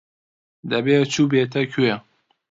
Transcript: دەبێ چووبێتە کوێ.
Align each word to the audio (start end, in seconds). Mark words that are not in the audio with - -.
دەبێ 0.71 0.95
چووبێتە 1.13 1.61
کوێ. 1.73 1.95